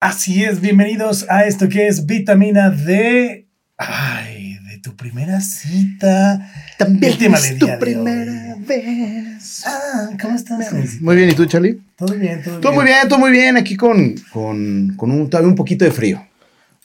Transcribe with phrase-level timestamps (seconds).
[0.00, 3.48] Así es, bienvenidos a esto que es vitamina D.
[3.76, 6.48] Ay, de tu primera cita.
[6.78, 8.64] También El tema es del tu día de primera hoy.
[8.64, 9.64] vez.
[9.66, 11.00] Ah, ¿cómo estás?
[11.00, 11.80] Muy bien, ¿y tú, Charlie?
[11.96, 13.56] Todo bien, todo, Todo muy bien, todo muy bien.
[13.56, 16.24] Aquí con, con, con un, todavía un poquito de frío.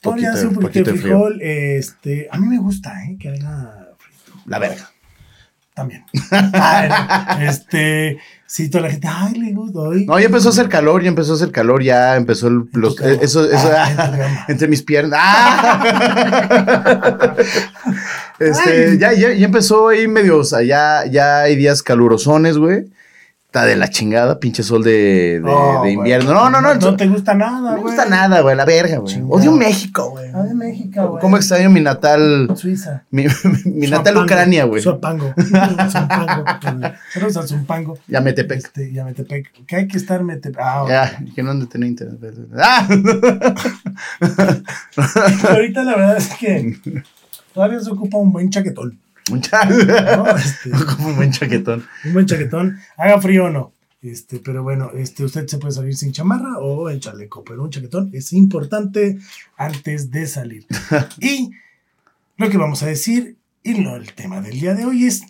[0.02, 1.40] Todavía hace un poquito, de frijol.
[1.42, 3.16] Este, a mí me gusta, ¿eh?
[3.20, 4.42] Que frito.
[4.48, 4.90] La verga.
[5.74, 6.06] También.
[6.54, 10.06] Ay, este, sí, toda la gente, ay, le gusta hoy.
[10.06, 13.00] No, ya empezó a hacer calor, ya empezó a hacer calor, ya empezó el, los,
[13.02, 15.20] eso, eso, Ah, ah, entre mis piernas.
[15.22, 16.54] ¡Ah!
[18.40, 19.00] este, Ay.
[19.00, 22.86] ya, ya, ya empezó ahí medio, o sea, ya, ya hay días calurosones, güey.
[23.54, 26.34] Está de la chingada, pinche sol de, de, No, de invierno.
[26.34, 26.74] No, no, no.
[26.74, 27.76] No te gusta nada, no güey.
[27.76, 29.22] me gusta nada, güey, la verga, güey.
[29.30, 30.32] Odio México, güey.
[30.32, 31.22] De México, güey.
[31.22, 33.04] ¿Cómo extraño mi natal, Suiza.
[33.12, 33.28] mi,
[33.66, 34.82] mi natal Ucrania, güey?
[34.82, 35.36] Zumpango.
[35.38, 36.46] Zumpango.
[37.14, 38.00] Saludos a Zumpango.
[38.08, 38.58] Ya Metepec.
[38.58, 39.52] Este, ya Metepec.
[39.68, 40.60] Que hay que estar Metepec.
[40.60, 42.20] Ah, Ya, que no han de tener internet.
[42.58, 42.88] ¡Ah!
[45.50, 46.76] Ahorita la verdad es que
[47.54, 48.98] todavía se ocupa un buen chaquetón.
[49.30, 49.66] Mucha.
[49.66, 50.26] ¿no?
[50.38, 51.86] Este, Como un buen chaquetón.
[52.06, 52.78] un buen chaquetón.
[52.98, 53.74] Haga frío o no.
[54.02, 57.70] Este, pero bueno, este, usted se puede salir sin chamarra o en chaleco, pero un
[57.70, 59.18] chaquetón es importante
[59.58, 60.66] antes de salir.
[61.22, 61.52] Y
[62.38, 65.22] lo que vamos a decir, y lo, el tema del día de hoy es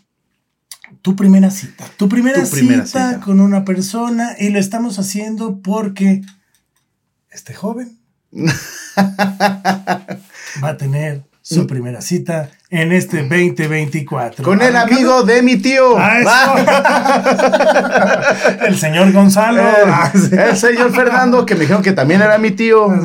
[1.03, 1.85] tu primera cita.
[1.97, 3.19] Tu primera, Tu primera cita, cita.
[3.23, 6.21] con una persona y lo estamos haciendo porque
[7.29, 7.99] este joven
[10.63, 14.43] va a tener su primera cita en este 2024.
[14.45, 15.97] Con el amigo de mi tío.
[15.97, 16.55] Ah,
[18.65, 19.61] el señor Gonzalo.
[19.61, 22.87] El, el señor Fernando, que me dijeron que también era mi tío.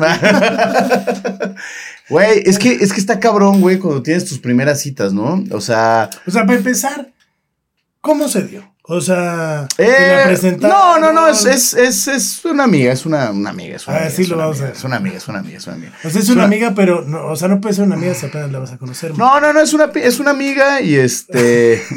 [2.09, 5.43] Güey, es que, es que está cabrón, güey, cuando tienes tus primeras citas, ¿no?
[5.51, 7.11] O sea, O sea, para empezar,
[8.01, 8.63] ¿cómo se dio?
[8.91, 10.77] O sea, eh, ¿te la presentaron?
[10.79, 13.97] no, no, no, es, es, es, es una amiga, es una, una amiga, es una
[13.97, 14.15] Ah, amiga.
[14.15, 14.73] sí lo vamos a ver.
[14.73, 15.91] Es una amiga, es una amiga, es una amiga.
[16.03, 18.25] O sea, es una amiga, pero, no, o sea, no puede ser una amiga si
[18.25, 19.15] apenas la vas a conocer.
[19.15, 21.83] No, no, no, es una, es una amiga y este.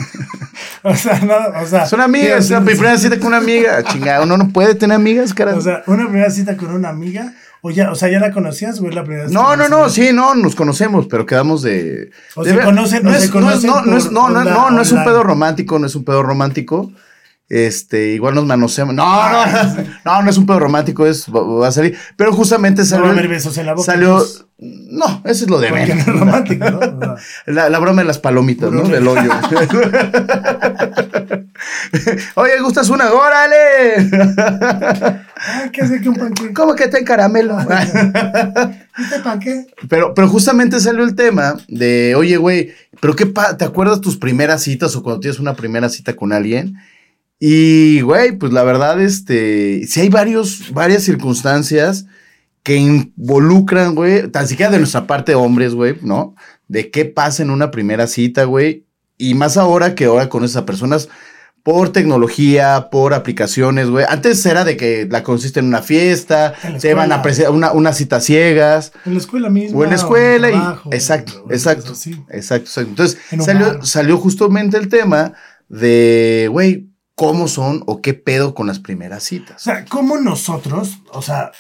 [0.85, 1.85] O sea, no, o sea.
[1.85, 3.83] Es una amiga, es una primera cita con una amiga.
[3.85, 5.55] Chingada, uno no puede tener amigas, cara.
[5.57, 7.33] O sea, una primera cita con una amiga,
[7.65, 9.89] o ya, o sea, ya la conocías o es la primera vez No, no, no,
[9.89, 12.11] sí, no, nos conocemos, pero quedamos de.
[12.35, 14.13] O de se ver- conocen- no o es, se no es- conocen no, no por
[14.13, 16.91] no, no, onda no, no es un pedo romántico, no es un pedo romántico.
[17.49, 18.95] Este, igual nos manoseamos.
[18.95, 21.97] No, no, no, no, no es un pedo romántico, es, va, a salir.
[22.17, 23.07] Pero justamente No salió.
[23.07, 23.85] a haber besos en la boca.
[23.93, 24.13] salió.
[24.19, 26.07] entonces, No, eso es lo de no menos.
[26.07, 27.17] romántico, ¿no?
[27.47, 28.83] La, la broma de las palomitas, ¿no?
[28.89, 29.31] Del hoyo.
[32.35, 33.13] Oye, ¿gustas una?
[33.13, 34.09] ¡Órale!
[35.37, 36.53] Ay, ¿qué hace que un panque?
[36.53, 37.59] ¿Cómo que está en caramelo?
[37.61, 39.67] ¿Este panque?
[39.89, 44.17] Pero, pero justamente salió el tema de, oye, güey, pero qué pa- ¿te acuerdas tus
[44.17, 46.77] primeras citas o cuando tienes una primera cita con alguien?
[47.45, 52.07] Y, güey, pues la verdad, este, sí hay varios, varias circunstancias
[52.63, 56.37] que involucran, güey, tan siquiera de nuestra parte hombres, güey, ¿no?
[56.69, 58.87] De qué pasa en una primera cita, güey.
[59.19, 61.09] Y más ahora que ahora con esas personas
[61.65, 64.07] por tecnología, por aplicaciones, güey.
[64.09, 67.97] Antes era de que la consiste en una fiesta, En se van a una, unas
[67.97, 68.93] citas ciegas.
[69.05, 69.81] En la escuela misma.
[69.81, 71.91] O en la escuela en y- trabajo, exacto, exacto.
[71.91, 72.81] Exacto, exacto.
[72.83, 75.33] Entonces En salió, salió justamente el tema
[75.69, 76.92] de, güey,
[77.27, 79.63] cómo son o qué pedo con las primeras O citas.
[79.63, 81.53] sea, como nosotros, o sea,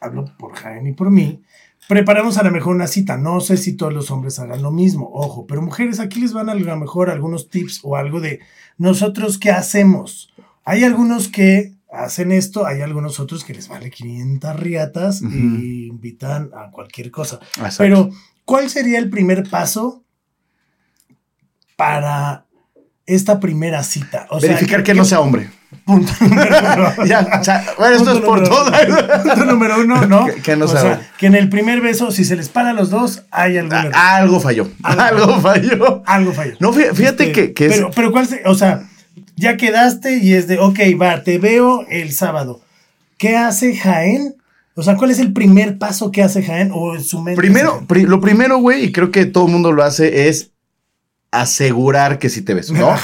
[0.00, 1.42] hablo por Jaén y por mí,
[1.88, 3.16] preparamos a lo mejor una cita.
[3.16, 6.50] No sé si todos los hombres hagan lo mismo, ojo, pero mujeres, aquí les van
[6.50, 8.40] a lo mejor algunos tips o algo de
[8.76, 10.32] nosotros qué hacemos.
[10.64, 15.34] Hay algunos que hacen esto, hay algunos otros que les vale 500 riatas Ujú.
[15.34, 17.40] y invitan a cualquier cosa.
[17.56, 17.76] Exacto.
[17.78, 18.10] Pero,
[18.44, 20.04] ¿cuál sería el primer paso
[21.76, 22.44] para
[23.08, 24.26] esta primera cita?
[24.30, 25.50] O sea, Verificar ¿qué- que no qué- sea hombre.
[25.84, 26.94] Punto número uno.
[27.06, 28.70] ya, o sea, bueno, esto es por todo.
[29.22, 30.26] Punto número uno, ¿no?
[30.26, 32.70] Que- que no o sea- sea, que en el primer beso, si se les para
[32.70, 33.92] a los dos, hay algún error.
[33.94, 34.68] Ah, Algo falló.
[34.82, 35.02] Algo.
[35.24, 36.02] Algo falló.
[36.06, 36.54] Algo falló.
[36.60, 37.72] No, fí- fíjate Este, que, que es.
[37.74, 38.88] Pero, pero ¿cuál se- O sea,
[39.36, 42.60] ya quedaste y es de, ok, va, te veo el sábado.
[43.18, 44.36] ¿Qué hace Jaén?
[44.74, 47.40] O sea, ¿cuál es el primer paso que hace Jaén o su mente?
[47.40, 50.52] Primero, pri- lo primero, güey, y creo que todo el mundo lo hace, es
[51.30, 52.70] asegurar que sí te ves?
[52.70, 52.88] ¿no?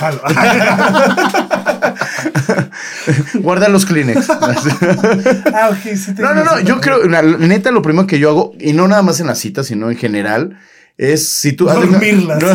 [3.34, 4.30] Guarda los Kleenex.
[5.54, 8.18] ah, ok, sí te No, no, no, yo creo, la, la neta, lo primero que
[8.18, 10.58] yo hago, y no nada más en las citas, sino en general,
[10.96, 11.66] es si tú...
[11.66, 12.42] Dormirlas.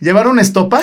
[0.00, 0.80] Llevar una estopa.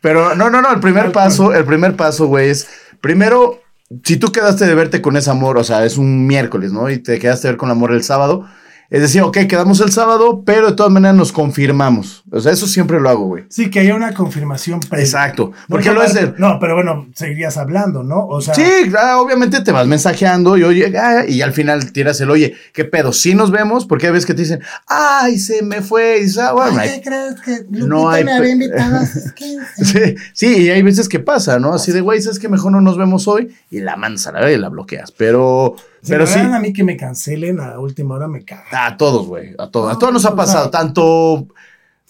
[0.00, 2.66] Pero no, no, no, el primer paso, el primer paso, güey, es
[3.00, 3.62] primero,
[4.02, 6.90] si tú quedaste de verte con ese amor, o sea, es un miércoles, ¿no?
[6.90, 8.48] Y te quedaste de ver con el amor el sábado,
[8.92, 12.24] Es decir, ok, quedamos el sábado, pero de todas maneras nos confirmamos.
[12.30, 13.44] O sea, eso siempre lo hago, güey.
[13.48, 15.02] Sí, que haya una confirmación previa.
[15.02, 15.52] Exacto.
[15.66, 16.34] Porque No, lo es no, de...
[16.36, 18.26] No, pero bueno, seguirías hablando, ¿no?
[18.26, 22.20] O sea, Sí, claro, obviamente te vas mensajeando y oye, ah, y al final tiras
[22.20, 23.14] el oye, ¿qué pedo?
[23.14, 26.52] Sí nos vemos, porque hay veces que te dicen, ay, se me fue, y ah,
[26.52, 29.84] bueno, Ay, hay- ¿qué crees que No Lupita hay me había invitado a sus 15?
[29.84, 31.72] Sí, sí, y hay veces que pasa, ¿no?
[31.72, 34.52] Así de, güey, sabes que mejor no nos vemos hoy y la mandas a la
[34.52, 35.12] y la bloqueas.
[35.12, 38.44] Pero, Si pero me sí, hablan a mí que me cancelen a última hora me
[38.44, 38.86] caga.
[38.86, 39.94] a todos, güey, a todos.
[39.94, 41.46] A todos nos ha pasado, sea, tanto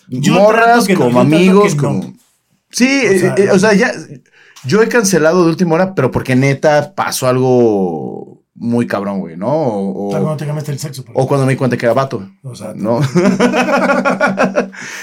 [0.08, 1.82] yo morras no, como amigos, que no.
[1.82, 2.14] como.
[2.70, 3.92] Sí, O sea, eh, eh, o sea, ya.
[4.64, 9.48] Yo he cancelado de última hora, pero porque neta pasó algo muy cabrón, güey, ¿no?
[9.48, 11.04] O, O o- cuando te cambiaste el sexo.
[11.14, 12.28] o cuando me di cuenta que era vato.
[12.42, 13.00] O sea, No.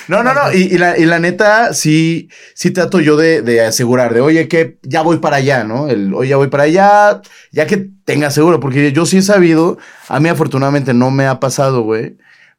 [0.08, 0.52] no, no, no.
[0.54, 4.48] Y, y la, y la neta, sí, sí trato yo de, de asegurar, de oye,
[4.48, 5.88] que ya voy para allá, ¿no?
[5.90, 9.78] El oye, ya voy para allá, ya que tenga seguro, porque yo sí he sabido,
[10.08, 12.18] a mí afortunadamente no me ha pasado, güey.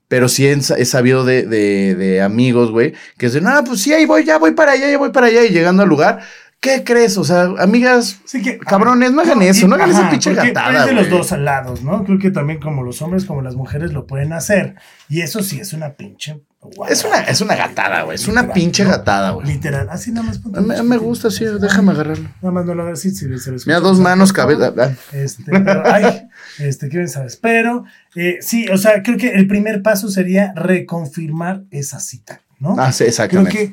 [0.08, 3.92] Pero sí he, he sabido de, de, de amigos, güey, que dicen, ah, pues sí,
[3.92, 5.44] ahí voy, ya voy para allá, ya voy para allá.
[5.44, 6.18] Y llegando al lugar,
[6.60, 7.16] ¿qué crees?
[7.18, 10.86] O sea, amigas, Sí que, Cabrones, no hagan eso, no hagan esa pinche gatada, Es
[10.86, 12.04] de los dos lados, ¿no?
[12.04, 14.76] Creo que también como los hombres como las mujeres lo pueden hacer.
[15.08, 16.42] Y eso sí es una pinche.
[16.88, 18.14] es una, es una gatada, güey.
[18.14, 18.90] Es una pinche ¿no?
[18.90, 19.46] gatada, güey.
[19.46, 19.88] Literal.
[19.90, 20.38] Así nada más.
[20.38, 22.28] ponte Me, me gusta, sí, déjame agarrarlo.
[22.42, 23.10] Nada más no lo hagas así.
[23.10, 24.72] Si se les Mira, dos manos, cabeza.
[24.78, 24.90] ah.
[25.12, 26.28] Este, pero, ay,
[26.58, 27.36] este, ¿qué bien sabes?
[27.36, 27.84] Pero,
[28.14, 32.76] eh, sí, o sea, creo que el primer paso sería reconfirmar esa cita, ¿no?
[32.78, 33.50] Ah, sí, creo exactamente.
[33.56, 33.72] que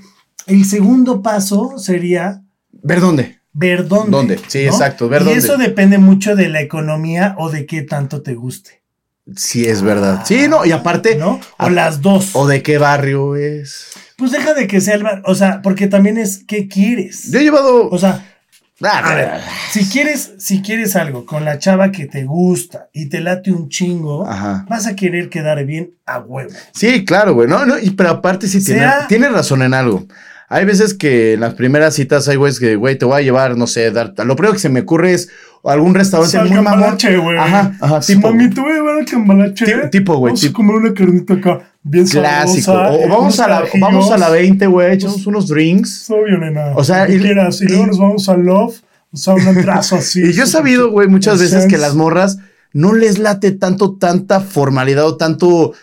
[0.53, 2.41] el segundo paso sería
[2.83, 3.37] ¿Ver dónde?
[3.53, 4.11] ver dónde.
[4.11, 4.39] ¿Dónde?
[4.47, 4.71] Sí, ¿no?
[4.71, 5.39] exacto, ver y dónde.
[5.39, 8.81] eso depende mucho de la economía o de qué tanto te guste,
[9.35, 10.21] Sí, es verdad.
[10.25, 11.31] Sí, no, y aparte, ¿no?
[11.31, 12.29] O Ah, las dos.
[12.33, 13.87] ¿o de qué barrio es?
[14.15, 17.31] Pues deja de que sea el bar, o sea, porque también es qué quieres.
[17.31, 17.89] Yo he llevado.
[17.89, 18.23] O sea,
[18.83, 19.31] Ah, a ver,
[19.71, 23.69] si quieres, si quieres algo con la chava que te gusta y te late un
[23.69, 24.67] chingo, Ajá.
[24.69, 26.51] vas a querer quedar bien a huevo.
[26.73, 27.47] Sí, claro, güey.
[27.49, 30.05] No, no, y, pero aparte sí tiene, Sea- tiene razón en algo.
[30.49, 33.57] Hay veces que en las primeras citas hay güeyes que, güey, te voy a llevar,
[33.57, 35.29] no sé, dar, lo primero que se me ocurre es
[35.63, 36.95] algún restaurante Al muy mamón.
[37.21, 37.37] güey.
[37.37, 39.65] Ajá, ajá, tipo, mami, te voy a llevar al cambalache.
[39.91, 42.61] Tipo- güey, Vamos tipo- a comer una carnita acá, bien Clásico.
[42.71, 43.81] sabrosa, O, eh, vamos, a la, carajillos.
[43.89, 46.09] vamos a la 20, güey, echamos unos drinks.
[46.09, 46.71] Obvio, nena.
[46.75, 47.61] O sea, que y- quieras.
[47.61, 48.75] Y, y- luego nos vamos a Love,
[49.11, 50.21] o sea, un trazo así.
[50.29, 51.77] Y yo he sabido, güey, muchas veces que sense.
[51.79, 52.37] las morras
[52.71, 55.73] no les late tanto, tanta formalidad o tanto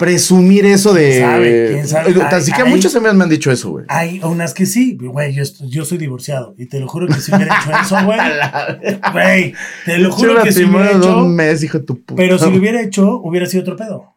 [0.00, 1.10] presumir eso de.
[1.10, 1.68] ¿Quién sabe?
[1.72, 2.12] ¿Quién sabe?
[2.30, 3.84] Tan siquiera muchas amigas me han dicho eso, güey.
[3.88, 7.32] Hay unas que sí, güey, yo, yo soy divorciado y te lo juro que si
[7.34, 8.18] hubiera hecho eso, güey,
[9.12, 9.54] güey,
[9.84, 12.16] te lo juro Yo que si hubiera hecho, un mes, hijo de tu puta.
[12.16, 14.14] pero si lo hubiera hecho, hubiera sido otro pedo.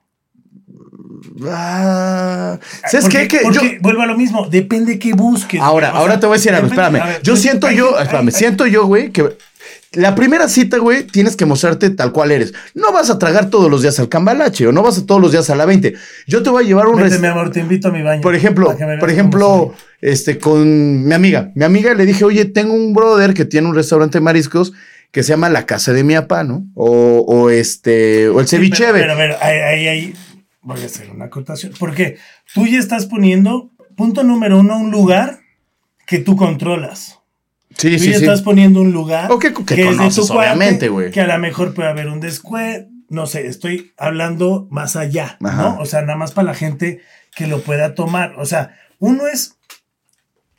[1.46, 2.60] Ah,
[2.90, 3.40] ¿Sabes porque, qué?
[3.40, 5.60] Que yo- vuelvo a lo mismo, depende qué busques.
[5.60, 6.94] Ahora, ahora sea, te voy a decir algo, espérame.
[6.94, 9.36] ver, yo siento hay- yo, espérame, siento yo, güey, que
[9.94, 12.54] la primera cita, güey, tienes que mostrarte tal cual eres.
[12.74, 15.32] No vas a tragar todos los días al cambalache o no vas a todos los
[15.32, 15.94] días a la 20.
[16.28, 18.22] Yo te voy a llevar un Vete, mi amor, te invito a mi baño.
[18.22, 21.52] Por ejemplo, por ejemplo, este, con mi amiga.
[21.56, 24.74] Mi amiga le dije, oye, tengo un brother que tiene un restaurante de mariscos
[25.12, 26.66] que se llama La Casa de mi papá, ¿no?
[26.74, 28.60] O, o este, o el soy.
[28.60, 28.86] ceviche.
[28.86, 30.14] Pero, pero, pero, ahí, ahí, ahí
[30.64, 31.74] voy a hacer una acotación.
[31.78, 32.18] Porque
[32.54, 35.42] tú ya estás poniendo, punto número uno, un lugar
[36.08, 37.20] que tú controlas.
[37.78, 38.24] Sí, Tú sí, ya sí.
[38.24, 41.12] estás poniendo un lugar O que- que es de tu obviamente, güey.
[41.12, 42.90] Que a lo mejor puede haber un descuento.
[43.10, 45.62] No sé, estoy hablando más allá, Ajá.
[45.62, 45.78] ¿no?
[45.80, 47.02] O sea, nada más para la gente
[47.36, 48.34] que lo pueda tomar.
[48.40, 49.58] O sea, uno es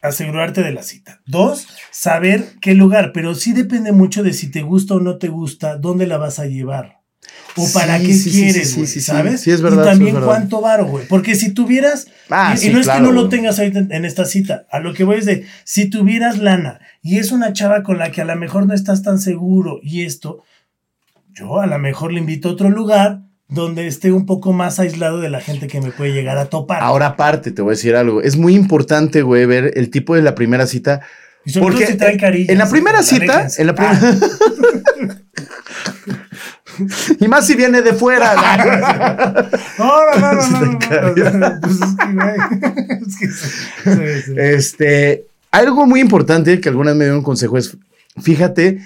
[0.02, 1.20] asegurarte de la cita.
[1.26, 5.28] Dos, saber qué lugar, pero sí depende mucho de si te gusta o no te
[5.28, 7.00] gusta, dónde la vas a llevar.
[7.56, 9.00] O para qué sí, quieres, sí, güey, sí, sí.
[9.00, 9.41] ¿sabes?
[9.41, 11.06] Sí, es verdad, Y es también cuánto varo, güey.
[11.08, 13.93] Porque si tuvieras, Ah, y, y no es claro, que no lo tengas ahorita en,
[13.93, 17.53] en esta cita, a lo que voy es de, si tuvieras lana y es una
[17.53, 20.43] chava con la que a lo mejor no estás tan seguro y esto,
[21.34, 25.20] yo a lo mejor le invito a otro lugar donde esté un poco más aislado
[25.20, 26.82] de la gente que me puede llegar a topar.
[26.82, 28.23] Ahora aparte, te voy a decir algo.
[28.23, 31.03] Es muy importante, güey, ver el tipo de la primera cita.
[31.44, 34.01] y sobre porque todo si traen carillas, en la primera cita, en la primera...
[34.01, 35.17] Ah,
[37.20, 38.34] y más si viene de fuera.
[39.79, 39.84] no,
[40.19, 44.34] no, no, no, no, no, no, pues es que, es que sí, sí.
[44.39, 45.27] Este,
[45.58, 47.77] algo muy importante que algunas me dieron un consejo es,
[48.23, 48.79] fíjate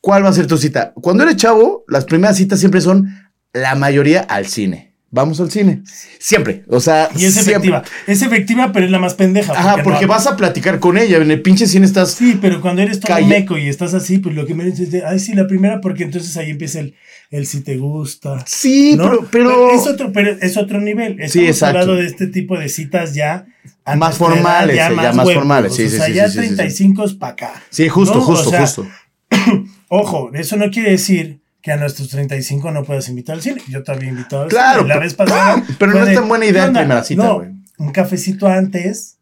[0.00, 0.92] cuál va a ser tu cita.
[0.94, 3.08] Cuando eres chavo, las primeras citas siempre son
[3.52, 4.92] la mayoría al cine.
[5.10, 5.82] Vamos al cine.
[6.18, 6.64] Siempre.
[6.68, 7.52] O sea, Y es siempre.
[7.54, 7.82] efectiva.
[8.06, 9.52] Es efectiva, pero es la más pendeja.
[9.52, 11.16] Ajá, porque no- vas a platicar con ella.
[11.18, 12.10] En el pinche cine estás.
[12.12, 14.92] Sí, pero cuando eres todo Calle- meco y estás así, pues lo que me dices
[14.92, 16.94] es ay, sí, la primera, porque entonces ahí empieza el,
[17.30, 18.44] el si te gusta.
[18.46, 19.04] Sí, ¿no?
[19.10, 19.28] pero.
[19.30, 21.12] pero es, otro, pero es otro nivel.
[21.12, 21.78] Estamos Sí, exacto.
[21.78, 23.46] hablando de este tipo de citas ya.
[23.86, 26.48] A Más formales, ya más huevos, formales, sí, o sí, sea, sí, ya sí, sí,
[26.48, 26.54] sí.
[26.56, 27.62] 35 es para acá.
[27.70, 28.20] Sí, justo, ¿no?
[28.20, 28.86] justo, O sea, justo.
[29.88, 33.62] Ojo, eso no quiere decir que a nuestros 35 no puedas invitar al cine.
[33.68, 34.88] Yo había invitado al Claro, cine.
[34.94, 35.64] La vez pasada.
[35.78, 37.50] pero no es tan buena idea ¿qué en primera cita, No, güey.
[37.78, 39.18] Un cafecito antes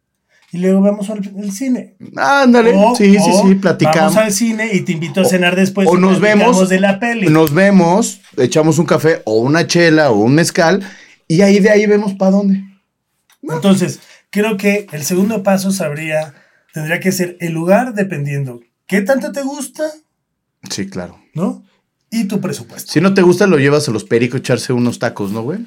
[0.53, 1.97] y luego vamos al el cine.
[2.17, 2.73] Ándale.
[2.75, 4.15] O- sí, sí, sí, platicamos.
[4.15, 5.87] Vamos al cine y te invito a cenar después.
[5.89, 7.29] o y nos vemos, de la peli.
[7.29, 10.83] Nos vemos, echamos un café o una chela o un mezcal
[11.29, 12.63] y ahí de ahí vemos para dónde.
[13.43, 14.01] Entonces,
[14.35, 16.35] creo que el segundo paso sabría,
[16.73, 19.85] tendría que ser el lugar dependiendo qué tanto te gusta,
[20.71, 21.19] Sí, claro.
[21.35, 21.63] ¿no?
[22.11, 22.91] Y tu presupuesto.
[22.91, 25.61] Si no te gusta, lo llevas a los pericos echarse unos tacos, ¿no, güey?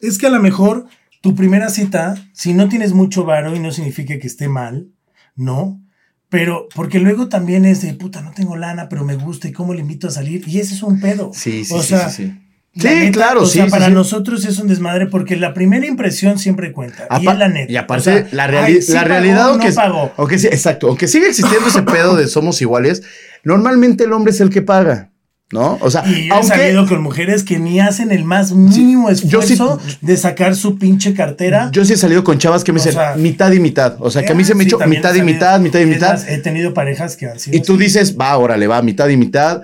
[0.00, 0.86] Es que a lo mejor
[1.20, 4.88] tu primera cita, si no tienes mucho varo y no significa que esté mal,
[5.36, 5.80] ¿no?
[6.28, 9.72] Pero porque luego también es de puta, no tengo lana, pero me gusta y cómo
[9.72, 10.46] le invito a salir.
[10.48, 11.30] Y ese es un pedo.
[11.32, 12.40] Sí, sí, o sí, sea, sí, sí.
[12.80, 13.92] Sí, neta, claro, o sí, sea, sí, para sí.
[13.92, 17.04] nosotros es un desmadre porque la primera impresión siempre cuenta.
[17.10, 17.72] y Apa- es la neta.
[17.72, 20.12] Y aparte, O sea, la, ay, reali- sí la pagó, realidad, no aunque, pagó.
[20.16, 23.02] aunque sí, exacto, aunque sigue existiendo ese pedo de somos iguales,
[23.44, 25.10] normalmente el hombre es el que paga,
[25.50, 25.78] ¿no?
[25.80, 29.08] O sea, Y yo he aunque salido con mujeres que ni hacen el más mínimo
[29.14, 31.70] sí- esfuerzo de sacar su pinche cartera.
[31.72, 34.24] yo sí he salido con chavas que me dicen sea, mitad y mitad, o sea,
[34.24, 36.28] que a mí se me Sí, echó también mitad y mitad, mitad y mitad.
[36.28, 37.82] he tenido parejas que han sido Y tú así.
[37.84, 39.62] dices, va, órale, va, mitad y mitad.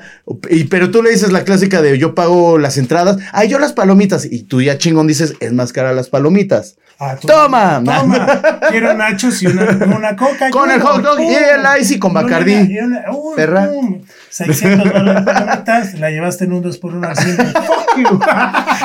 [0.48, 3.72] Y, pero tú le dices la clásica de yo pago las entradas, ay, yo las
[3.74, 4.24] palomitas.
[4.24, 6.76] Y tú ya chingón dices, es más cara las palomitas.
[6.98, 7.82] Ah, Toma.
[7.84, 8.40] Toma.
[8.70, 9.64] Quiero nachos y una,
[9.96, 10.48] una coca.
[10.50, 12.52] Con el hot dog y el con Y una- Bacardí.
[12.54, 13.66] y una- uy, Perra.
[13.68, 14.00] pum.
[14.30, 17.36] 600 dólares palomitas, la llevaste en un 2 por 1 al cine.
[17.36, 18.20] Fuck you.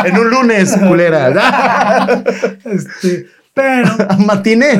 [0.05, 1.29] En un lunes, culera.
[2.65, 4.79] Este, pero Matiné.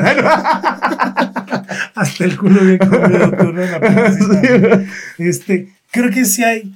[1.94, 3.62] hasta el culo bien comido tú, ¿no?
[3.62, 4.82] En la publicidad.
[5.18, 6.72] Este, creo que sí hay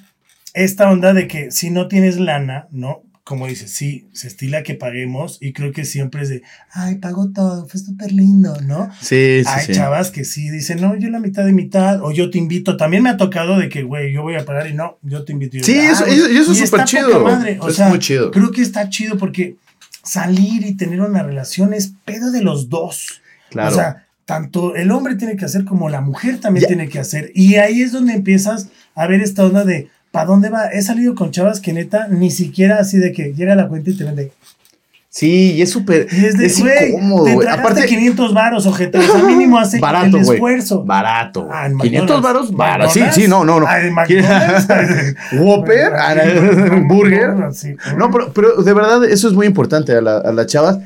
[0.54, 3.02] esta onda de que si no tienes lana, ¿no?
[3.24, 7.30] Como dices, sí, se estila que paguemos y creo que siempre es de, ay, pago
[7.30, 8.90] todo, fue súper lindo, ¿no?
[9.00, 9.72] Sí, sí, Hay sí.
[9.72, 12.76] chavas que sí dicen, no, yo la mitad de mitad, o yo te invito.
[12.76, 15.32] También me ha tocado de que, güey, yo voy a pagar y no, yo te
[15.32, 15.56] invito.
[15.56, 16.18] Yo, Sí, "Ah, eso- güey".
[16.18, 17.24] eso- eso es súper chido.
[17.60, 18.30] O Es sea, muy chido.
[18.30, 19.56] Creo que está chido porque
[20.02, 23.22] salir y tener una relación es pedo de los dos.
[23.50, 23.70] Claro.
[23.72, 26.68] O sea, tanto el hombre tiene que hacer como la mujer también Ya.
[26.68, 27.30] tiene que hacer.
[27.34, 30.68] Y ahí es donde empiezas a ver esta onda de, ¿para dónde va?
[30.72, 33.94] He salido con chavas que neta, ni siquiera así de que llega la cuenta y
[33.98, 34.32] te vende.
[35.10, 36.06] sí, y es súper.
[36.10, 38.98] Es de, Es güey, incómodo, Aparte, 500 varos, ojete.
[38.98, 40.84] O sea, mínimo hace barato, el esfuerzo.
[40.84, 41.48] Barato.
[41.52, 42.22] Ah, en 500 McDonald's.
[42.22, 42.90] varos, barato.
[42.92, 43.66] Sí, sí, no, no, no.
[43.92, 44.66] McDonald's.
[45.38, 45.92] Whopper,
[46.88, 47.34] burger.
[47.52, 47.76] Sí.
[47.98, 50.78] No, pero, pero de verdad eso es muy importante a, la- a las chavas.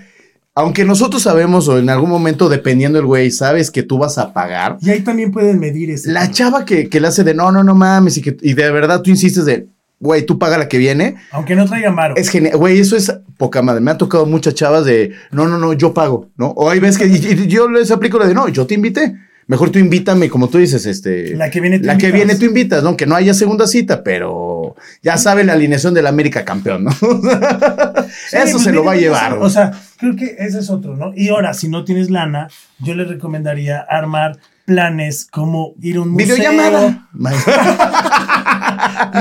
[0.61, 4.33] Aunque nosotros sabemos o en algún momento, dependiendo del güey, sabes que tú vas a
[4.33, 4.77] pagar.
[4.81, 6.11] Y ahí también pueden medir ese.
[6.11, 8.71] La chava que, que le hace de no, no, no mames y, que, y de
[8.73, 9.69] verdad tú insistes de,
[10.01, 11.15] güey, tú paga la que viene.
[11.31, 12.17] Aunque no traigan varo.
[12.17, 13.81] Es genial, güey, eso es poca madre.
[13.81, 16.49] Me han tocado muchas chavas de, no, no, no, yo pago, ¿no?
[16.49, 19.15] O hay veces que y- y yo les aplico lo de, no, yo te invité.
[19.49, 21.35] Mejor tú invítame, como tú dices, este.
[21.35, 22.27] La que viene tú La que invitas.
[22.27, 22.97] viene tú invitas, ¿no?
[22.97, 26.91] Que no haya segunda cita, pero ya sabe la alineación del América campeón, ¿no?
[28.31, 29.35] Sí, Eso pues se lo va a llevar.
[29.39, 31.13] O sea, creo que ese es otro, ¿no?
[31.15, 36.11] Y ahora, si no tienes lana, yo les recomendaría armar planes como ir a un
[36.11, 36.37] museo.
[36.37, 37.09] Videollamada.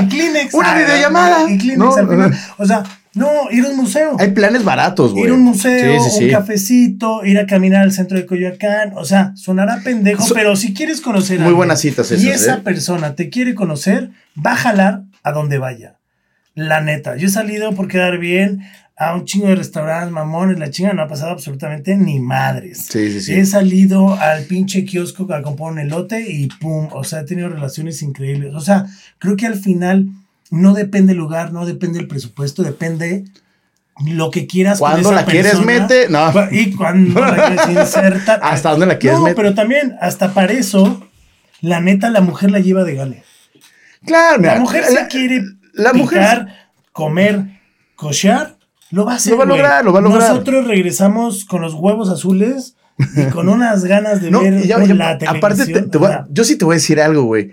[0.02, 0.54] Y Kleenex.
[0.54, 1.50] Una Ah, videollamada.
[1.50, 2.30] Y Kleenex No, al final.
[2.30, 2.36] no.
[2.58, 2.82] O sea,
[3.18, 4.16] no, ir a un museo.
[4.18, 5.24] Hay planes baratos, güey.
[5.24, 8.92] Ir a un museo, Sí, sí, un cafecito, ir a caminar al centro de Coyoacán.
[8.96, 12.42] O sea, sonará pendejo, So- pero si quieres conocer a Muy buenas citas y esas,
[12.42, 12.60] esa ¿eh?
[12.62, 14.10] persona te quiere conocer,
[14.44, 15.96] va a jalar a donde vaya.
[16.54, 17.16] La neta.
[17.16, 18.62] Yo he salido por quedar bien
[18.96, 22.86] a un chingo de restaurantes, mamones, la chinga no ha pasado absolutamente ni madres.
[22.90, 23.34] Sí, sí, sí.
[23.34, 27.48] He salido al pinche kiosco a comprar un elote y pum, o sea, he tenido
[27.48, 28.54] relaciones increíbles.
[28.54, 28.86] O sea,
[29.20, 30.08] creo que al final
[30.50, 33.24] no depende el lugar, no depende el presupuesto, depende
[34.06, 34.78] lo que quieras.
[34.78, 36.08] Cuando la quieres, mete.
[36.08, 36.32] No.
[36.50, 38.40] Y cuando la quieres insertar.
[38.42, 39.36] ¿Hasta dónde la quieres No, meter?
[39.36, 41.02] pero también, hasta para eso,
[41.60, 43.24] la neta, la mujer la lleva de gane.
[44.06, 45.42] Claro, mira, La mujer la- si quiere
[45.74, 46.46] la mujer-
[46.92, 47.60] comer,
[47.96, 48.56] cochear,
[48.90, 49.32] lo va a hacer.
[49.32, 50.30] Lo va a lograr, lo va a lograr.
[50.30, 52.76] Nosotros regresamos con los huevos azules
[53.16, 55.90] y con unas ganas de No, ver y ya- ya- la aparte, te- televisión.
[55.90, 57.50] te voy yo sí te voy a decir algo, güey.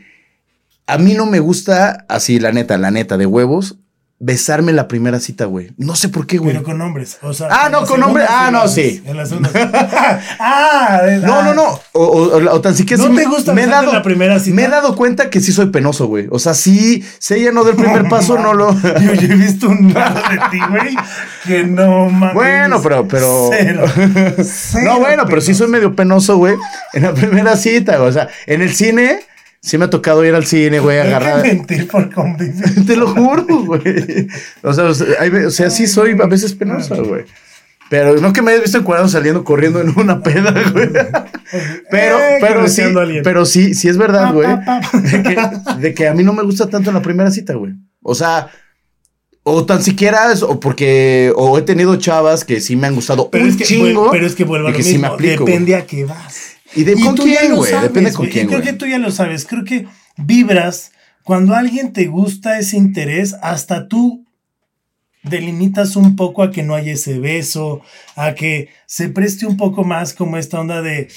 [0.87, 3.77] A mí no me gusta, así, la neta, la neta, de huevos,
[4.19, 5.71] besarme la primera cita, güey.
[5.77, 6.53] No sé por qué, güey.
[6.53, 7.17] pero con hombres.
[7.21, 8.25] O sea, Ah, en no, con hombres.
[8.29, 9.03] Ah, no, sí.
[9.05, 9.49] En la segunda.
[10.39, 11.79] ah, No, no, no.
[11.93, 14.03] O, o- o tan siquiera ¿No sí te me- gusta me he besarte dado, la
[14.03, 14.55] primera cita?
[14.55, 16.27] Me he dado cuenta que sí soy penoso, güey.
[16.31, 18.73] O sea, sí, si ella no da el primer paso, no lo.
[18.79, 20.95] Yo, yo he visto un lado de ti, güey,
[21.45, 22.35] que no mames.
[22.35, 23.85] Bueno, pero- pero- Cero.
[24.83, 26.55] No, bueno, pero sí soy medio penoso, güey.
[26.93, 29.19] En la primera cita, o sea, en el cine,
[29.65, 31.41] sí me ha tocado ir al cine, güey, agarrar.
[31.41, 32.85] mentir por convivir.
[32.87, 34.27] Te lo juro, güey.
[34.61, 37.25] O sea, o sea, hay ve- o sea, sí soy a veces penosa, güey.
[37.89, 40.89] Pero no que me hayas visto encuadrado saliendo corriendo en una peda, güey.
[41.91, 42.81] Pero, Eh, pero sí,
[43.23, 44.47] pero sí, sí es verdad, güey.
[45.11, 45.37] De que,
[45.79, 47.73] de que a mí no me gusta tanto en la primera cita, güey.
[48.01, 48.49] O sea,
[49.43, 53.29] o tan siquiera, es- o porque, o he tenido chavas que sí me han gustado
[53.29, 54.09] Pero un es, que, chingo.
[54.11, 55.13] pero es que vuelvo a lo que sí me mismo.
[55.13, 56.54] aplico, Depende a qué vas.
[56.75, 57.71] ¿Y de con quién, güey?
[57.81, 59.45] Depende con quién, Y creo que tú ya lo sabes.
[59.45, 60.91] Creo que vibras
[61.23, 64.23] cuando a alguien te gusta ese interés, hasta tú
[65.23, 67.81] delimitas un poco a que no haya ese beso,
[68.15, 71.07] a que se preste un poco más como esta onda de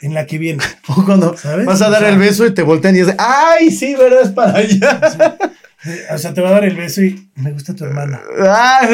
[0.00, 0.62] en la que viene.
[0.88, 1.66] O cuando ¿Sabes?
[1.66, 4.22] vas a O dar sea- el beso y te voltean y dices, ¡ay, sí, verdad,
[4.22, 5.00] es para allá!
[6.14, 8.20] O sea, te va a dar el beso y me gusta tu hermana.
[8.40, 8.88] Ah,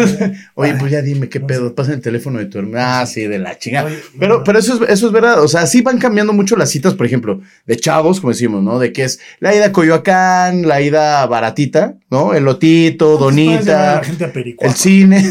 [0.54, 3.00] Oye, pues ya dime qué pedo, pasa el teléfono de tu hermana.
[3.00, 3.90] Ah, sí, de la chingada.
[4.18, 5.42] Pero, pero eso es, eso es verdad.
[5.42, 8.78] O sea, sí van cambiando mucho las citas, por ejemplo, de chavos, como decimos, ¿no?
[8.78, 12.32] De que es la ida a Coyoacán, la ida baratita, ¿no?
[12.32, 15.30] El lotito, donita, la gente a el cine.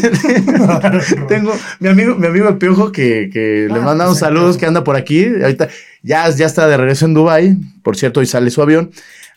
[1.28, 4.66] Tengo mi amigo, mi amigo el Piojo, que, que le Ah, mandamos pues, saludos, que
[4.66, 5.26] anda por aquí.
[5.26, 5.68] Ahorita
[6.02, 7.56] ya, ya está de regreso en Dubai.
[7.82, 8.90] Por cierto, hoy sale su avión.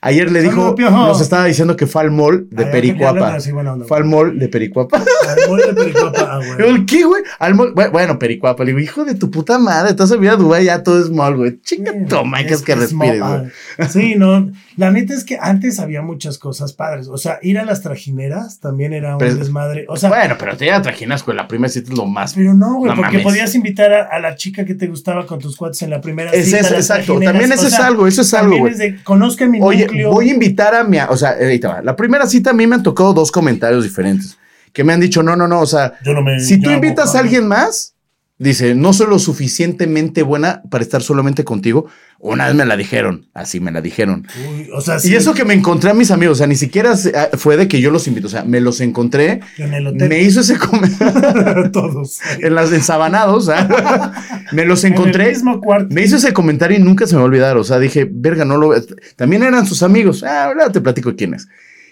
[0.03, 0.98] Ayer le dijo, Piojo.
[0.98, 3.36] nos estaba diciendo que fue al mall de Ay, Pericuapa.
[3.36, 3.51] así.
[3.88, 4.98] Fue al mall de Pericuapa.
[4.98, 6.70] Al mall de Pericuapa, ah, güey.
[6.70, 7.22] ¿El qué, güey?
[7.38, 8.63] Al mall- bu- Bueno, Pericuapa.
[8.63, 11.60] Le digo, hijo de tu puta madre, estás a Dubái, ya todo es mall, güey.
[11.62, 13.51] Chinga, Sí, toma, que es que respires, güey.
[13.77, 14.51] ah, Sí, no.
[14.75, 17.08] La neta es que antes había muchas cosas padres.
[17.08, 19.86] O sea, ir a las trajineras también era un Pero- desmadre.
[19.88, 22.34] O sea, Bueno, pero te ya trajinas con la primera cita es lo más.
[22.34, 23.24] pero no, güey, No porque mames.
[23.24, 26.31] podías invitar a, a la chica que te gustaba con tus cuates en la primera
[26.31, 26.58] Es cita.
[26.58, 27.05] a exacto.
[27.13, 27.34] trajineras.
[27.34, 28.96] También eso O es algo, eso es algo, güey.
[29.03, 30.12] conozca mi Oye, núcleo.
[30.12, 30.98] voy a invitar a mi.
[31.10, 31.36] O sea.
[31.83, 34.38] La primera cita a mí me han tocado dos comentarios diferentes.
[34.74, 35.62] Que me han dicho, no, no, no.
[35.62, 37.93] O sea, Yo no me si tú invitas a alguien más,
[38.41, 41.86] dice, no soy lo suficientemente buena para estar solamente contigo.
[42.19, 44.27] Una vez me la dijeron, así me la dijeron.
[44.50, 46.93] Uy, o sea, Y eso que me encontré a mis amigos, o sea, ni siquiera
[47.15, 50.10] ah, fue de que yo los invito, o sea, me los encontré, en el hotel.
[50.10, 52.19] me hizo ese comentario Todos.
[52.39, 54.13] en las ensabanados, sea,
[54.51, 55.93] me los En el encontré, mismo cuarto.
[55.93, 58.43] me hizo ese comentario y nunca se me va a olvidar, o sea, dije, verga,
[58.45, 58.74] no lo
[59.15, 61.48] También eran sus amigos, ah, ahora te platico quién es.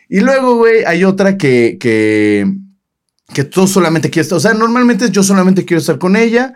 [0.10, 2.52] Y luego, güey, hay otra que, que,
[3.34, 6.56] que tú solamente quieres, o sea, normalmente yo solamente quiero estar con ella,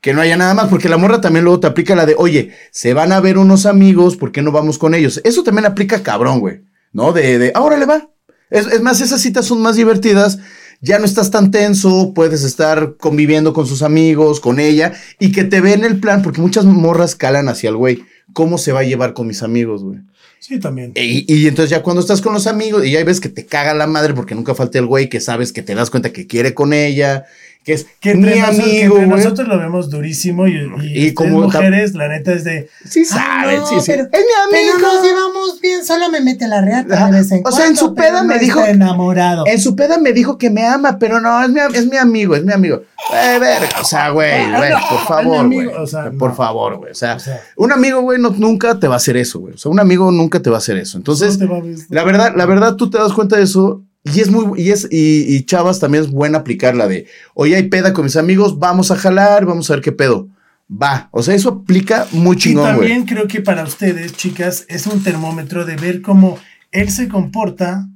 [0.00, 2.52] que no haya nada más, porque la morra también luego te aplica la de, oye,
[2.70, 5.20] se van a ver unos amigos, ¿por qué no vamos con ellos?
[5.24, 6.60] Eso también aplica cabrón, güey,
[6.92, 7.12] ¿no?
[7.12, 8.10] De, de, ahora le va.
[8.50, 10.38] Es, es más, esas citas son más divertidas,
[10.80, 15.44] ya no estás tan tenso, puedes estar conviviendo con sus amigos, con ella, y que
[15.44, 18.84] te ven el plan, porque muchas morras calan hacia el güey, ¿cómo se va a
[18.84, 20.00] llevar con mis amigos, güey?
[20.46, 20.92] Sí, también.
[20.94, 23.72] Y, y entonces ya cuando estás con los amigos y ya ves que te caga
[23.72, 26.52] la madre porque nunca falta el güey que sabes que te das cuenta que quiere
[26.52, 27.24] con ella,
[27.64, 29.22] que es Que entre, mi nosotros, que amigo, entre güey.
[29.24, 32.68] nosotros lo vemos durísimo y, y, como mujeres, la neta es de...
[32.84, 33.84] Sí saben, no, sí, sí.
[33.86, 34.86] pero- es mi Pero amigo.
[34.94, 37.06] nos llevamos bien, solo me mete la reata Ajá.
[37.10, 39.44] de vez en O sea, en su pero peda no me dijo- enamorado.
[39.46, 42.36] En su peda me dijo que me ama, pero no, es mi, es mi amigo,
[42.36, 42.82] es mi amigo.
[43.12, 45.60] Eh, verga, o sea, güey, güey, no, por favor, güey.
[45.68, 46.36] amigo, o sea, por no.
[46.36, 46.92] favor, güey.
[46.92, 49.54] O sea, O sea, un amigo, güey, no, nunca te va a hacer eso, güey.
[49.54, 50.96] O sea, un amigo nunca te va a hacer eso.
[50.98, 51.76] Entonces, ¿cómo te va a ver?
[51.90, 53.82] La verdad, la verdad, tú te das cuenta de eso.
[54.04, 57.56] Y es muy, y es, y, y chavas también es buena aplicar la de, oye,
[57.56, 60.28] hay peda con mis amigos, vamos a jalar, vamos a ver qué pedo.
[60.70, 61.08] Va.
[61.10, 62.88] O sea, eso aplica muy Y chingón, güey.
[62.88, 66.38] también creo que para ustedes, chicas, es un termómetro de ver cómo
[66.70, 67.88] él se comporta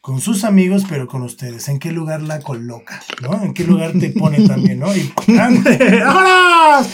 [0.00, 1.66] con sus amigos, pero con ustedes.
[1.68, 3.00] ¿En qué lugar la coloca?
[3.22, 3.42] ¿No?
[3.42, 4.94] ¿En qué lugar te pone también, no?
[4.94, 5.10] Y.
[5.28, 6.86] ¡Vámonos!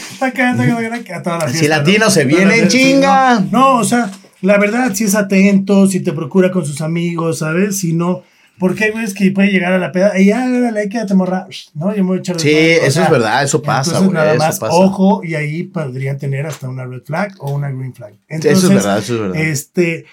[1.12, 2.10] A toda la Si fiesta, latino ¿no?
[2.10, 3.40] se viene chinga.
[3.40, 4.10] No, No, o sea,
[4.42, 7.78] la verdad, si es atento, si te procura con sus amigos, ¿sabes?
[7.78, 8.22] Si no...
[8.60, 11.92] Porque hay güeyes que puede llegar a la peda y ya, órale, quédate morra, ¿no?
[11.96, 12.78] Yo me voy a echar Sí, desmadre.
[12.80, 14.14] O eso sea, es verdad, eso pasa, entonces, güey.
[14.14, 14.74] nada Eso más, pasa.
[14.76, 18.12] ojo, y ahí podrían tener hasta una red flag o una green flag.
[18.28, 19.36] Entonces, eso es verdad, eso es verdad.
[19.40, 20.04] Este,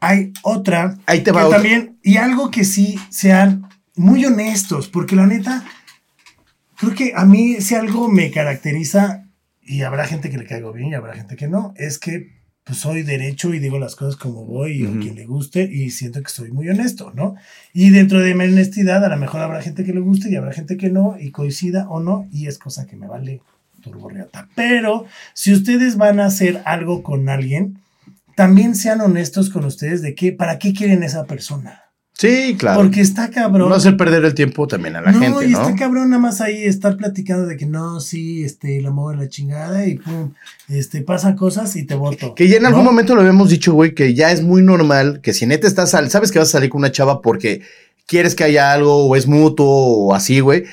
[0.00, 1.58] hay otra Ahí te va que otra.
[1.58, 5.64] también, y algo que sí sean muy honestos, porque la neta,
[6.78, 9.24] creo que a mí si algo me caracteriza,
[9.60, 12.37] y habrá gente que le caigo bien y habrá gente que no, es que
[12.68, 15.88] pues soy derecho y digo las cosas como voy y a quien le guste y
[15.88, 17.34] siento que soy muy honesto, ¿no?
[17.72, 20.52] Y dentro de mi honestidad a lo mejor habrá gente que le guste y habrá
[20.52, 23.40] gente que no y coincida o no y es cosa que me vale
[23.80, 24.50] turborreata.
[24.54, 27.78] Pero si ustedes van a hacer algo con alguien,
[28.36, 31.84] también sean honestos con ustedes de qué, para qué quieren esa persona.
[32.18, 32.80] Sí, claro.
[32.80, 33.68] Porque está cabrón.
[33.68, 35.62] No hacer perder el tiempo también a la no, gente, y ¿no?
[35.62, 39.28] está cabrón nada más ahí estar platicando de que no, sí, este, el amor, la
[39.28, 40.32] chingada, y pum,
[40.68, 42.34] este, pasan cosas y te voto.
[42.34, 45.32] Que ya en algún momento lo habíamos dicho, güey, que ya es muy normal que
[45.32, 47.62] si neta estás, sal- sabes que vas a salir con una chava porque
[48.06, 50.64] quieres que haya algo o es mutuo o así, güey.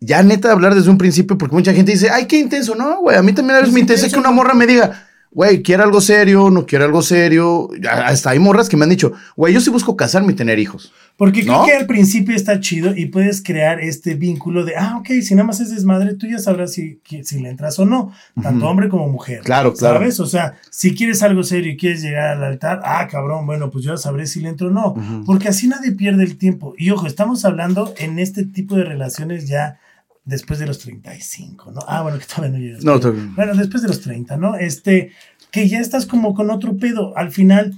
[0.00, 3.16] Ya neta hablar desde un principio porque mucha gente dice, ay, qué intenso, no, güey.
[3.16, 5.62] A mí también a veces Es me interesa intenso, que una morra me diga, güey,
[5.62, 7.68] quiere algo serio, no quiere algo serio.
[7.90, 10.92] Hasta hay morras que me han dicho, güey, yo sí busco casarme y tener hijos.
[11.16, 15.08] Porque creo que al principio está chido y puedes crear este vínculo de, ah, ok,
[15.20, 18.68] si nada más es desmadre, tú ya sabrás si, si le entras o no, tanto
[18.68, 19.40] hombre como mujer.
[19.40, 19.98] Claro, claro.
[19.98, 20.20] ¿Sabes?
[20.20, 23.84] O sea, si quieres algo serio y quieres llegar al altar, ah, cabrón, bueno, pues
[23.84, 24.94] yo ya sabré si le entro o no.
[25.26, 26.74] Porque así nadie pierde el tiempo.
[26.78, 29.80] Y ojo, estamos hablando en este tipo de relaciones ya
[30.28, 31.80] después de los 35, ¿no?
[31.88, 32.84] Ah, bueno, que todavía no llegas.
[32.84, 33.34] No, todavía no.
[33.34, 34.56] Bueno, después de los 30, ¿no?
[34.56, 35.12] Este,
[35.50, 37.16] que ya estás como con otro pedo.
[37.16, 37.74] Al final,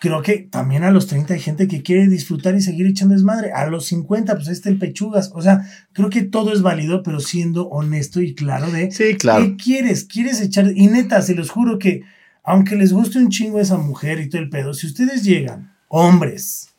[0.00, 3.52] creo que también a los 30 hay gente que quiere disfrutar y seguir echando desmadre.
[3.52, 5.30] A los 50, pues está el pechugas.
[5.34, 9.44] O sea, creo que todo es válido, pero siendo honesto y claro de Sí, claro.
[9.44, 10.04] ¿Qué quieres?
[10.04, 10.72] ¿Quieres echar?
[10.74, 12.02] Y neta, se los juro que,
[12.42, 16.73] aunque les guste un chingo esa mujer y todo el pedo, si ustedes llegan, hombres,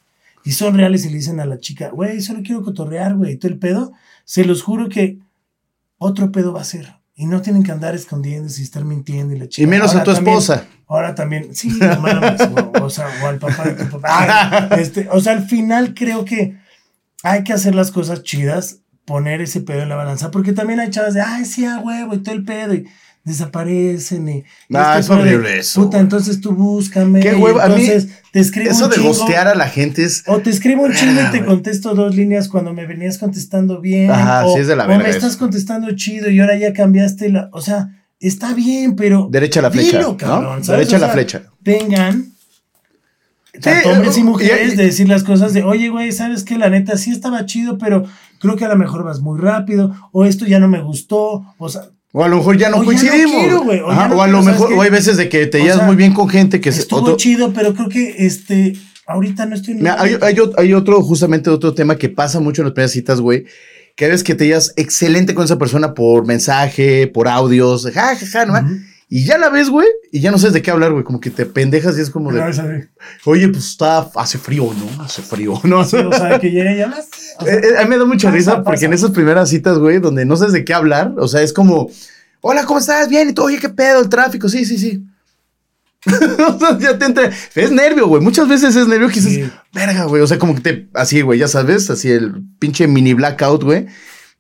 [0.46, 3.38] y son reales y le dicen a la chica, güey, solo quiero cotorrear, güey, y
[3.38, 3.92] todo el pedo,
[4.24, 5.20] se los juro que
[5.98, 6.96] otro pedo va a ser.
[7.18, 9.64] Y no tienen que andar escondiéndose y estar mintiendo y la chica.
[9.64, 10.66] Y menos a tu también- esposa.
[10.88, 14.68] Ahora también, sí, no mames, o, o sea, o al papá de tu papá.
[14.70, 16.58] Ay, este, o sea, al final creo que
[17.24, 20.92] hay que hacer las cosas chidas, poner ese pedo en la balanza, porque también hay
[20.92, 22.86] chavas de, ay, sí, a huevo, y todo el pedo, y
[23.26, 24.32] desaparecen, y.
[24.38, 24.44] y
[24.76, 27.20] Ah, es de, horrible eso, Puta, entonces tú búscame.
[27.20, 27.86] Qué y hueva, a mí,
[28.32, 30.24] te escribo Eso un de gostear a la gente es.
[30.28, 31.50] O te escribo un chingo Ah, y te güey.
[31.50, 34.12] contesto dos líneas cuando me venías contestando bien.
[34.12, 36.72] Ajá, o, sí es de la o verga me estás contestando chido y ahora ya
[36.72, 37.50] cambiaste la.
[37.52, 39.28] O sea, está bien, pero.
[39.32, 39.98] Derecha a la flecha.
[39.98, 40.60] Dilo, ¿no?
[40.62, 41.44] Derecha a O la sea, flecha.
[41.64, 42.32] Tengan.
[43.62, 46.44] Tanto eh, hombres y y- mujeres y- de decir las cosas de, oye, güey, ¿sabes
[46.44, 46.58] qué?
[46.58, 48.04] La neta sí estaba chido, pero
[48.40, 51.70] creo que a lo mejor vas muy rápido, o esto ya no me gustó, o
[51.70, 51.84] sea,
[52.18, 53.32] O a lo mejor ya no O ya no coincidimos.
[53.42, 55.28] quiero, o ya Ajá, no o a lo quiero, ¿sabes mejor, o hay veces de
[55.28, 58.16] que te llevas sea, muy bien con gente que estuvo otro- chido, pero creo que
[58.26, 62.62] este, ahorita no estoy Mira, hay, hay hay otro, justamente otro tema que pasa mucho
[62.62, 63.44] en las primeras citas, güey.
[63.98, 68.26] Que ves que te llevas excelente con esa persona por mensaje, por audios, ja, ja,
[68.26, 68.54] ja, ¿no?
[69.08, 71.04] Y ya la ves, güey, y ya no sabes de qué hablar, güey.
[71.04, 72.90] Como que te pendejas y es como Pero de,
[73.26, 75.04] oye, pues está, hace frío, ¿no?
[75.04, 75.86] Hace frío, ¿no?
[75.86, 77.18] Sí, o sea, que llegue y hablaste.
[77.40, 78.64] O sea, Eh, eh, a mí me da mucha pasa, risa pasa.
[78.64, 81.54] porque en esas primeras citas, güey, donde no sabes de qué hablar, o sea, es
[81.54, 81.90] como,
[82.42, 83.08] hola, ¿cómo estás?
[83.08, 84.02] Bien, y tú, oye, ¿qué pedo?
[84.02, 85.06] El tráfico, sí, sí, sí.
[86.08, 89.52] o sea, ya te entra, es nervio, güey, muchas veces es nervio que dices, Sí.
[89.74, 93.14] verga, güey, o sea, como que te, así, güey, ya sabes, así el pinche mini
[93.16, 93.88] blackout, güey,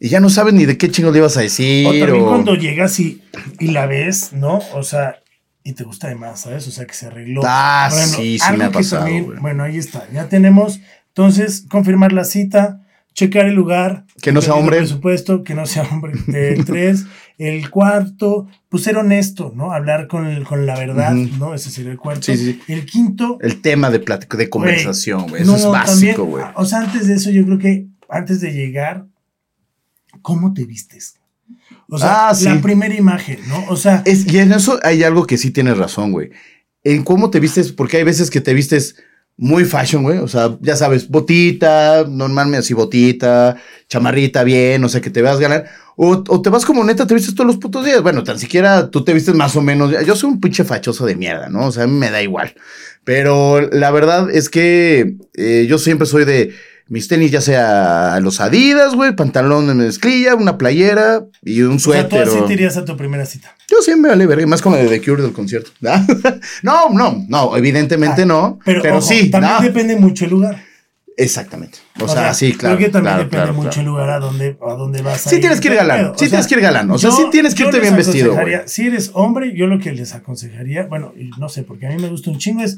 [0.06, 1.88] y ya no sabes ni de qué chingo le ibas a decir.
[1.88, 3.24] O también o- cuando llegas y,
[3.60, 4.60] y la ves, ¿no?
[4.74, 5.16] O sea,
[5.64, 6.68] y te gusta de más, ¿sabes?
[6.68, 7.42] O sea, que se arregló.
[7.44, 9.42] Ah, Por ejemplo, sí, sí algo me ha pasado, también-.
[9.42, 10.08] Bueno, ahí está.
[10.14, 12.82] Ya tenemos, entonces, confirmar la cita,
[13.16, 14.06] checar el lugar.
[14.22, 14.76] Que no sea hombre.
[14.76, 16.14] del presupuesto, que no sea hombre.
[16.28, 17.06] El tres,
[17.40, 19.72] el cuarto, pues ser honesto, ¿no?
[19.72, 21.14] Hablar con, el- con la verdad.
[21.14, 21.56] ¿no?
[21.56, 22.22] Ese sería el cuarto.
[22.24, 22.62] Sí, sí.
[22.68, 26.46] El quinto, El tema de de conversación, güey, eso no, es básico, güey.
[26.54, 29.06] O sea, antes de eso, yo creo que antes de llegar,
[30.26, 31.16] ¿cómo te vistes?
[31.88, 32.46] O sea, Ah, sí.
[32.46, 33.64] la primera imagen, ¿no?
[33.70, 36.32] O sea, Es, y en eso hay algo que sí tienes razón, güey.
[36.84, 38.96] En cómo te vistes, porque hay veces que te vistes
[39.38, 40.18] muy fashion, güey.
[40.18, 43.58] O sea, ya sabes, botita, normalmente así botita,
[43.88, 45.40] chamarrita bien, o sea, que te veas.
[45.96, 48.02] O, o te vas como neta, te vistes todos los putos días.
[48.02, 49.94] Bueno, tan siquiera tú te vistes más o menos.
[50.08, 51.68] Yo soy un pinche fachoso de mierda, ¿no?
[51.68, 52.56] O sea, a mí me da igual.
[53.04, 56.54] Pero la verdad es que eh, yo siempre soy de
[56.88, 61.80] mis tenis, ya sea los Adidas, güey, pantalón de mezclilla, una playera y un o
[61.80, 62.28] sea, tú suéter.
[62.28, 63.56] así te irías a tu primera cita.
[63.70, 65.72] yo sí me vale verga, más con la de The Cure del concierto.
[66.62, 69.62] no, no, no, evidentemente Ah, no, pero, Pero, ojo, sí, también no.
[69.62, 70.64] depende mucho el lugar.
[71.18, 71.78] Exactamente.
[72.02, 72.78] O, sea, sí, creo claro.
[72.78, 73.82] que también claro, depende claro, mucho claro.
[73.82, 75.42] el lugar a donde, a donde vas a Sí ir.
[75.42, 77.56] tienes que ir galán, sí sea, tienes que ir galán, o sea, yo- sí tienes
[77.56, 81.64] que irte bien vestido, Si eres hombre, yo lo que les aconsejaría, bueno, no sé,
[81.64, 82.76] porque a mí me gusta un chingo, es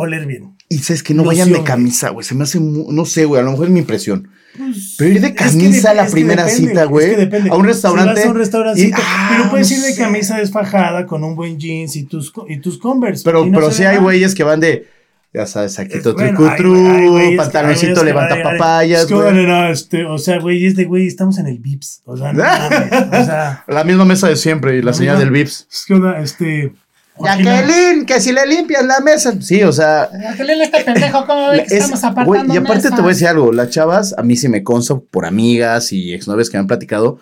[0.00, 0.56] oler bien.
[0.68, 2.24] Y sabes que no vayan de camisa, güey.
[2.24, 4.28] Se me hace, no sé, güey, a lo mejor es mi impresión.
[4.56, 7.64] Pues, Pero ir de camisa a la primera depende, cita, es que güey, a un
[7.64, 10.00] restaurante Si a un restaurancito, y- ah, pero puedes no ir de sé.
[10.02, 13.22] camisa desfajada con un buen jeans y tus, y tus Converse.
[13.24, 14.88] Pero, no pero sí hay güeyes que van de,
[15.32, 19.46] ya sabes, tu bueno, trucutru, pantaloncito levanta papayas, Es que, güey.
[19.46, 22.02] no, este, o sea, güey, es de güey, estamos en el Vips.
[22.04, 22.42] O sea, no
[23.20, 25.68] o sea, La misma mesa de siempre y la La señal misma- del Vips.
[25.70, 26.72] es que este.
[27.18, 29.32] Jacqueline, que si le limpias la mesa.
[29.40, 32.96] Sí, o sea, Aquel este pendejo, ¿cómo ve que Es- estamos apartando y aparte te
[32.96, 36.48] voy a decir algo, las chavas, a mí sí me consta por amigas y exnovias
[36.48, 37.18] que me han platicado,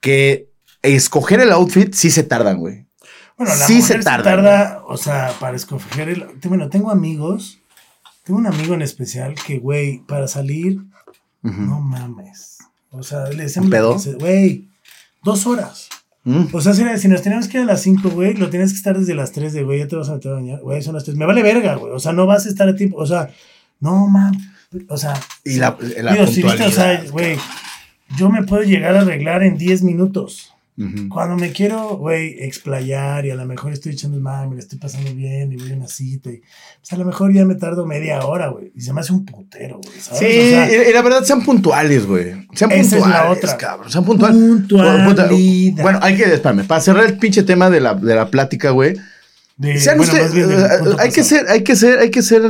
[0.00, 0.48] que
[0.82, 2.86] escoger el outfit sí se tardan, güey.
[3.36, 6.26] Bueno, la sí mujer se tarda, o sea, para escoger el.
[6.44, 7.58] Bueno, tengo amigos.
[8.22, 10.78] Tengo un amigo en especial que, güey, para salir,
[11.42, 12.56] no mames.
[12.90, 13.66] O sea, le decimos.
[13.66, 13.96] ¿Un pedo?
[14.18, 14.68] Güey,
[15.22, 15.88] dos horas.
[16.24, 16.46] Mm.
[16.52, 18.76] O sea, si, si nos teníamos que ir a las 5, güey, lo tienes que
[18.76, 20.60] estar desde las 3 de, güey, ya te vas a meter a bañar.
[20.60, 21.16] Güey, son las 3.
[21.16, 21.92] Me vale verga, güey.
[21.92, 22.96] O sea, no vas a estar a tiempo.
[22.96, 23.30] O sea,
[23.80, 24.42] no, mames.
[24.88, 25.14] O sea.
[25.44, 27.36] Y la, la digo, si viste, o sea, güey,
[28.16, 30.53] yo me puedo llegar a arreglar en 10 minutos.
[31.08, 34.62] Cuando me quiero, güey, explayar y a lo mejor estoy echando el mame, me la
[34.62, 36.38] estoy pasando bien y voy a una cita y
[36.80, 38.72] pues a lo mejor ya me tardo media hora, güey.
[38.74, 39.94] Y se me hace un putero, güey.
[40.00, 42.46] Sí, O sea, y, la verdad, sean puntuales, güey.
[42.54, 43.56] Sean Esa es la puntuales, otra.
[43.56, 43.90] cabrón.
[43.92, 44.36] Sean puntuales.
[44.36, 45.82] Puntualidad.
[45.82, 48.96] Bueno, hay que, espérame, para cerrar el pinche tema de la, de la plática, güey.
[49.56, 52.10] De- Sean bueno, ustedes- más bien del eh, hay que ser, hay que ser, hay
[52.10, 52.42] que ser,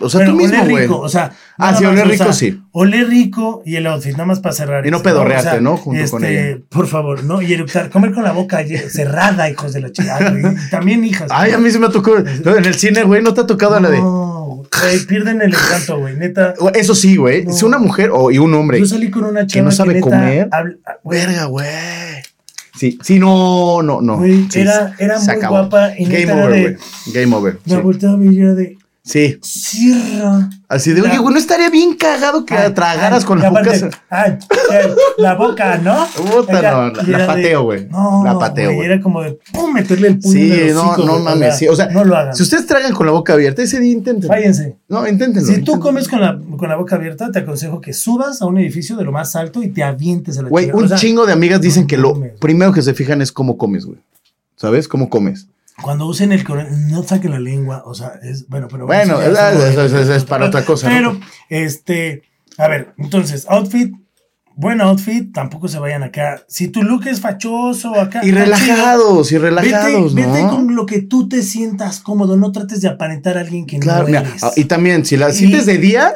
[0.00, 0.84] o sea, tú mismo, güey.
[0.84, 1.32] rico, o sea.
[1.58, 2.60] Ah, sí, más, oler o rico, sea, sí.
[2.72, 4.86] Oler rico y el outfit, nada más para cerrar.
[4.86, 5.76] Y no pedorrearte, O sea, ¿no?
[5.76, 6.58] Junto con este, ella.
[6.68, 7.42] Por favor, ¿no?
[7.42, 10.18] Y eructar, comer con la boca cerrada, hijos de la chica.
[10.38, 11.28] Y también hijas.
[11.32, 12.14] Ay, a mí se me tocó.
[12.44, 13.98] no, En el cine, güey, ¿no te ha tocado la de.
[13.98, 16.16] No, güey, pierden el encanto, güey.
[16.16, 16.54] Neta.
[16.74, 17.44] Eso sí, güey.
[17.44, 17.52] No.
[17.52, 18.78] Si una mujer o y un hombre.
[18.78, 20.48] Yo salí con una chava no sabe neta comer.
[20.52, 21.66] habla- güey, Verga, güey.
[22.74, 24.16] Sí, sí, no, no, no.
[24.16, 25.58] Güey, Sí, era- era muy acabó.
[25.58, 26.76] guapa y Game over, de- güey.
[27.14, 27.58] Game over.
[27.66, 27.80] Me Sí.
[27.82, 28.78] volteaba y yo era de.
[29.04, 29.36] Sí.
[29.42, 30.48] Cierra.
[30.68, 33.72] Así de, oye, güey, no estaría bien cagado que Ay, tragaras ay, con la boca.
[34.10, 34.38] ay,
[34.70, 34.88] ay,
[35.18, 36.06] la boca, ¿no?
[36.16, 37.88] Puta, no, la- pateo, güey.
[37.88, 38.86] No, La pateo, güey.
[38.86, 40.32] Era como de pum, meterle el puño.
[40.32, 41.66] Sí, no, hocico, no mames, sí.
[41.66, 42.36] O sea, no lo hagan.
[42.36, 44.28] Si ustedes tragan con la boca abierta, ese día inténtenlo.
[44.28, 44.76] Fállense.
[44.88, 45.52] No, inténtenlo.
[45.52, 48.58] Si tú comes con la, con la boca abierta, te aconsejo que subas a un
[48.58, 51.26] edificio de lo más alto y te avientes a la Güey, un O sea, chingo
[51.26, 53.98] de amigas dicen no que lo primero que se fijan es cómo comes, güey.
[54.56, 54.86] ¿Sabes?
[54.86, 55.48] ¿Cómo comes?
[55.80, 60.14] Cuando usen el coro- no saquen la lengua, o sea, es bueno, pero Bueno, eso
[60.14, 60.94] es para otra cosa, ¿no?
[60.94, 62.22] Pero, este,
[62.58, 63.92] a ver, entonces, outfit,
[64.54, 66.42] buen outfit, tampoco se vayan acá.
[66.46, 68.20] Si tu look es fachoso acá.
[68.22, 70.50] Y relajados, y relajados, vete, vete ¿no?
[70.50, 74.02] con lo que tú te sientas cómodo, no trates de aparentar a alguien que Claro,
[74.02, 74.44] no mira, eres.
[74.44, 76.12] ah, y también, si la Y- sientes de día,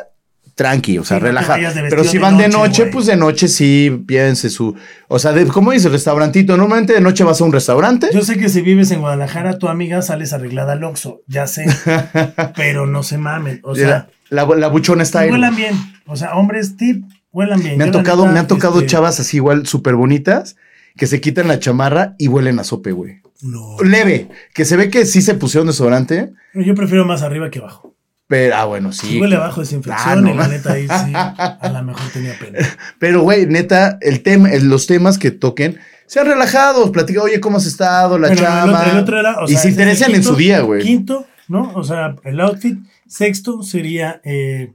[0.56, 4.74] tranqui, o sea, Sí, Pero si van de noche, pues de noche sí piense su.
[5.06, 5.90] O sea, de, ¿cómo dice?
[5.90, 6.56] Restaurantito.
[6.56, 8.08] Normalmente de noche vas a un restaurante.
[8.12, 11.66] Yo sé que si vives en Guadalajara, tu amiga sales arreglada al Oxxo, ya sé,
[12.56, 15.74] pero no se mamen, o sea, la, la, la buchona está huelan bien,
[16.06, 17.76] o sea, hombres tip, huelan bien.
[17.76, 20.56] Me han Yo, tocado, neta, me han tocado este, chavas así igual súper bonitas
[20.96, 23.20] que se quitan la chamarra y huelen a sope, güey.
[23.42, 27.58] No, Leve, que se ve que sí se pusieron desodorante, yo prefiero más arriba que
[27.58, 27.95] abajo.
[28.28, 29.20] Pero, ah, bueno, sí.
[29.20, 30.30] huele abajo es infección Ah, no.
[30.30, 32.58] y la neta ahí sí, a lo mejor tenía pena.
[32.98, 37.66] Pero, güey, neta, el tema, los temas que toquen, sean relajados, platica, oye, ¿cómo has
[37.66, 38.18] estado?
[38.18, 38.80] La el chama.
[38.80, 40.82] otro- el otro era, o y se interesan en su día, güey.
[40.82, 41.72] Quinto, ¿no?
[41.74, 42.78] O sea, el outfit.
[43.08, 44.72] Sexto sería eh,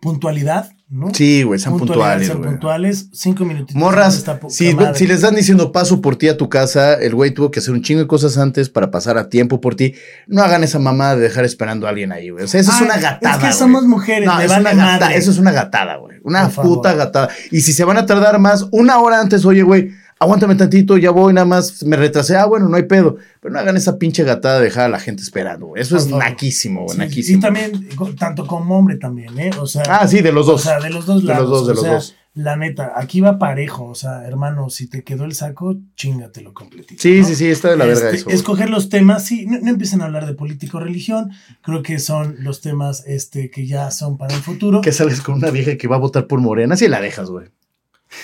[0.00, 1.12] puntualidad, ¿no?
[1.14, 3.76] Sí, güey, sean puntuales, sean puntuales, cinco minutitos.
[3.80, 4.94] Morras, si, madre.
[4.98, 7.72] si les están diciendo paso por ti a tu casa, el güey tuvo que hacer
[7.72, 9.94] un chingo de cosas antes para pasar a tiempo por ti.
[10.26, 12.44] No hagan esa mamada de dejar esperando a alguien ahí, güey.
[12.44, 13.32] O sea, eso es Ay, una gatada.
[13.34, 13.58] Es que güey.
[13.58, 16.16] somos mujeres, No, me es vale una gata- eso es una gatada, güey.
[16.24, 16.76] Una Por favor.
[16.76, 17.28] puta gatada.
[17.50, 21.10] Y si se van a tardar más, una hora antes, oye, güey, aguántame tantito, ya
[21.10, 22.36] voy, nada más me retrasé.
[22.36, 23.16] Ah, bueno, no hay pedo.
[23.40, 25.72] Pero no hagan esa pinche gatada de dejar a la gente esperando.
[25.76, 26.24] Eso Por es favor.
[26.24, 27.38] naquísimo, Sí, naquísimo.
[27.38, 29.50] Y también, tanto como hombre también, ¿eh?
[29.60, 30.62] O sea, Ah, sí, de los o dos.
[30.62, 32.14] sea, de los dos De los dos, de o sea, dos.
[32.34, 33.84] La neta, aquí va parejo.
[33.86, 37.00] O sea, hermano, si te quedó el saco, chingatelo completito.
[37.02, 37.26] sí, ¿no?
[37.26, 38.24] sí, sí, está de la verga Este, eso.
[38.26, 38.36] güey.
[38.36, 41.30] escoger los temas, sí, no, no empiecen a hablar de político o religión,
[41.62, 44.82] creo que son los temas este, que ya son para el futuro.
[44.82, 47.46] que sales con una vieja que va a votar por Morena, sí la dejas, güey.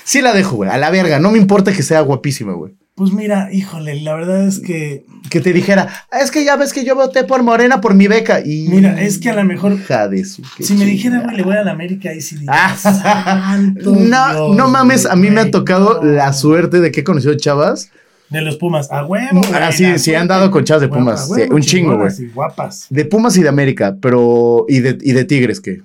[0.05, 0.71] Sí la dejo, güey.
[0.71, 1.19] A la verga.
[1.19, 2.75] No me importa que sea guapísima, güey.
[2.95, 6.75] Pues mira, híjole, la verdad es que, Que te dijera, "Ah, es que ya ves
[6.75, 8.41] que yo voté por Morena por mi beca.
[8.45, 8.69] Y.
[8.69, 10.43] mira, es que a lo mejor, Hija de su.
[10.61, 13.59] si me dijera, le voy a la América, ahí sí diría, Ah.
[13.75, 16.13] No, Dios, no mames, a mí me ha tocado no.
[16.13, 17.91] la suerte de que he conocido chavas.
[18.29, 19.41] De los Pumas, a huevo.
[19.41, 22.13] güey, Ah, sí, sí, han dado con chavas de Pumas, sí, un chingo, güey.
[22.35, 22.87] guapas.
[22.91, 24.67] De Pumas y de América, pero.
[24.69, 25.81] Y de, y de Tigres, que.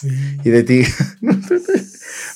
[0.00, 0.08] Sí.
[0.44, 0.94] Y de Tigres.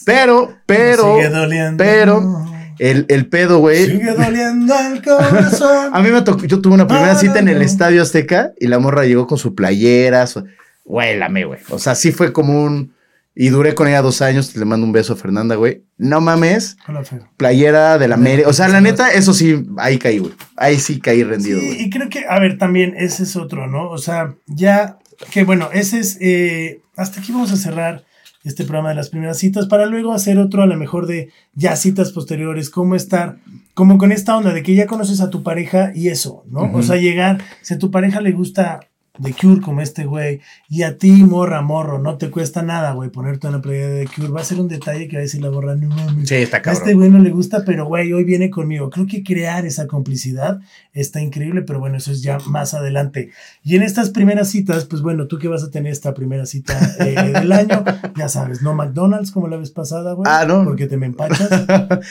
[0.05, 1.17] pero, pero.
[1.17, 1.77] Sigue doliendo.
[1.83, 2.47] pero-
[2.79, 3.87] El, el pedo, güey.
[3.87, 5.91] Sigue doliendo el corazón.
[5.95, 7.63] A mí me tocó, yo tuve una primera cita en el.
[7.63, 10.45] Estadio Azteca y la morra llegó con su playera, su-
[10.85, 11.61] güey, la amé, güey.
[11.71, 12.93] O sea, sí fue como un,
[13.37, 15.85] y duré con ella dos años, le mando un beso a Fernanda, güey.
[15.97, 17.03] No mames, Hola,
[17.37, 20.33] playera de la América, o sea, la neta, eso sí, ahí caí, güey.
[20.57, 21.83] Ahí sí caí rendido, Sí, güey.
[21.83, 23.91] y creo que, a ver, también ese es otro, ¿no?
[23.91, 24.99] O sea, ya
[25.31, 28.03] que bueno, ese es, eh, hasta aquí vamos a cerrar
[28.45, 31.77] este programa de las primeras citas para luego hacer otro a lo mejor de ya
[31.77, 33.39] citas posteriores, cómo estar,
[33.75, 36.71] como con esta onda de que ya conoces a tu pareja y eso, ¿no?
[36.75, 38.81] O sea, llegar, si a tu pareja le gusta
[39.19, 43.11] de Cure como este güey y a ti, morra, morro, no te cuesta nada, güey,
[43.11, 45.51] ponerte una playera de Cure, va a ser un detalle que va a decir la
[45.51, 46.29] borra, no mames.
[46.29, 46.83] Sí, está A cabrón.
[46.83, 48.89] este güey no le gusta, pero güey, hoy viene conmigo.
[48.89, 50.61] Creo que crear esa complicidad
[50.95, 53.31] está increíble, pero bueno, eso es ya más adelante.
[53.63, 56.79] Y en estas primeras citas, pues bueno, tú que vas a tener esta primera cita
[57.01, 57.85] eh, del año,
[58.17, 60.31] ya sabes, no McDonald's como la vez pasada, güey.
[60.33, 60.65] Ah, no.
[60.65, 61.51] Porque te me empachas.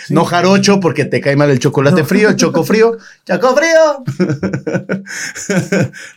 [0.06, 0.14] Sí.
[0.14, 2.08] No jarocho porque te cae mal el chocolate No.
[2.08, 4.04] frío, el choco frío, choco frío.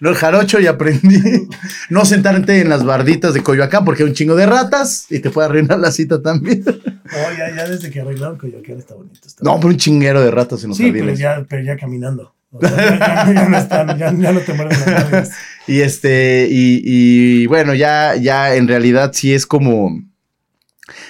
[0.00, 1.48] no el jarocho ya aprendí.
[1.90, 5.30] No sentarte en las barditas de Coyoacán porque hay un chingo de ratas y te
[5.30, 6.62] puede arruinar la cita también.
[6.64, 9.20] No, ya, ya desde que arreglaron Coyoacán está bonito.
[9.26, 9.60] está No, bonito.
[9.62, 12.34] pero un chinguero de ratas en los Sí, pero ya, pero ya caminando.
[12.50, 14.78] O sea, ya, no están, ya, no te muerden
[15.10, 15.30] las.
[15.66, 19.98] Y este, y, y bueno, ya, ya en realidad sí es como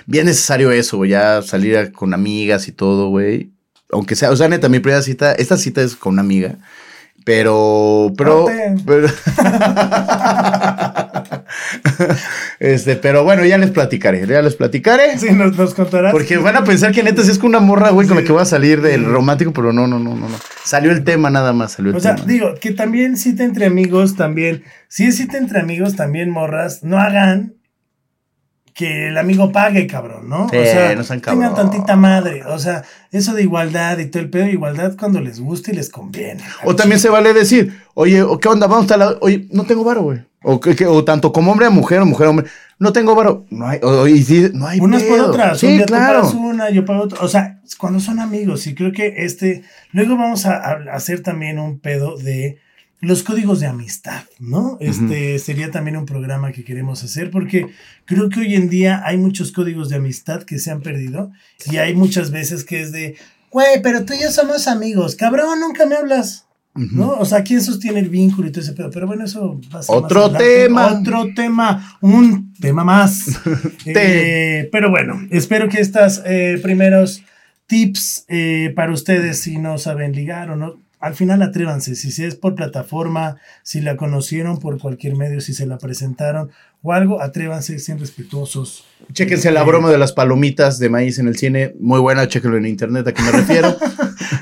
[0.07, 3.51] bien necesario eso, güey, ya salir con amigas y todo, güey.
[3.91, 6.57] Aunque sea, o sea, neta, mi primera cita, esta cita es con una amiga,
[7.25, 8.47] pero, pero,
[12.61, 15.19] este, pero bueno, ya les platicaré, ya les platicaré.
[15.19, 16.13] Sí, nos, nos contarás.
[16.13, 18.33] Porque van a pensar que neta sí es con una morra, güey, con la que
[18.33, 20.37] voy a salir del romántico, pero no, no, no, no, no.
[20.65, 22.27] Salió el tema nada más, salió el O sea, tema.
[22.29, 26.99] digo, que también cita entre amigos, también, si es cita entre amigos, también morras, no
[26.99, 27.55] hagan
[28.75, 30.49] que el amigo pague, cabrón, ¿no?
[30.51, 32.83] Sí, o sea, no sean tengan tantita madre, o sea,
[33.13, 36.43] eso de igualdad y todo el pedo, igualdad cuando les gusta y les conviene.
[36.65, 38.67] O también se vale decir, oye, ¿o ¿qué onda?
[38.67, 39.17] Vamos a la...
[39.21, 40.19] Oye, no tengo varo, güey.
[40.43, 42.47] O, que- que- o tanto como hombre a mujer o mujer a hombre.
[42.81, 43.47] No tengo varo.
[43.49, 43.79] No hay...
[43.83, 45.27] O, y sí, no hay Unas por pedo.
[45.29, 46.23] otras, Sí, un día claro.
[46.23, 49.63] tú pagas una, yo pago otra, o sea, cuando son amigos, y creo que este,
[49.93, 52.59] luego vamos a, a hacer también un pedo de
[53.05, 54.77] los códigos de amistad, ¿no?
[54.81, 57.67] Este sería también un programa que queremos hacer porque
[58.05, 61.33] creo que hoy en día hay muchos códigos de amistad que se han perdido
[61.71, 63.17] y hay muchas veces que es de,
[63.51, 66.43] güey, pero tú y yo somos amigos, cabrón, nunca me hablas.
[66.77, 67.11] ¿No?
[67.13, 68.91] O sea, ¿quién sostiene el vínculo y todo ese pedo?
[68.91, 70.99] Pero bueno, eso va a ser Otro más tema.
[70.99, 71.99] Otro tema.
[72.01, 73.27] Un tema más.
[73.87, 76.21] Eh, pero bueno, espero que estos
[76.63, 77.23] primeros
[77.67, 81.95] tips eh, para ustedes, si no saben ligar o no, al final atrévanse.
[81.97, 86.51] Si es por plataforma, si la conocieron por cualquier medio, si se la presentaron
[86.83, 88.87] o algo, atrévanse, sean respetuosos.
[89.13, 91.75] Chéquense la Eh, broma de las palomitas de maíz en el cine.
[91.79, 93.77] Muy buena, chéquenlo en internet, a qué me refiero.